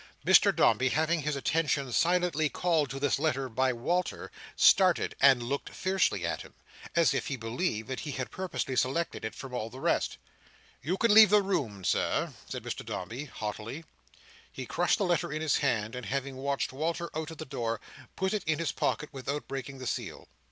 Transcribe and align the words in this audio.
Mr 0.25 0.51
Dombey, 0.55 0.89
having 0.89 1.21
his 1.21 1.35
attention 1.35 1.91
silently 1.91 2.49
called 2.49 2.89
to 2.89 2.99
this 2.99 3.19
letter 3.19 3.47
by 3.47 3.71
Walter, 3.71 4.31
started, 4.55 5.15
and 5.21 5.43
looked 5.43 5.69
fiercely 5.69 6.25
at 6.25 6.41
him, 6.41 6.55
as 6.95 7.13
if 7.13 7.27
he 7.27 7.35
believed 7.35 7.87
that 7.87 7.99
he 7.99 8.09
had 8.13 8.31
purposely 8.31 8.75
selected 8.75 9.23
it 9.23 9.35
from 9.35 9.53
all 9.53 9.69
the 9.69 9.79
rest. 9.79 10.17
"You 10.81 10.97
can 10.97 11.13
leave 11.13 11.29
the 11.29 11.43
room, 11.43 11.83
Sir!" 11.83 12.33
said 12.49 12.63
Mr 12.63 12.83
Dombey, 12.83 13.25
haughtily. 13.25 13.85
He 14.51 14.65
crushed 14.65 14.97
the 14.97 15.05
letter 15.05 15.31
in 15.31 15.43
his 15.43 15.57
hand; 15.57 15.93
and 15.93 16.07
having 16.07 16.35
watched 16.35 16.73
Walter 16.73 17.11
out 17.15 17.29
at 17.29 17.37
the 17.37 17.45
door, 17.45 17.79
put 18.15 18.33
it 18.33 18.43
in 18.45 18.57
his 18.57 18.71
pocket 18.71 19.09
without 19.11 19.47
breaking 19.47 19.77
the 19.77 19.85
seal. 19.85 20.27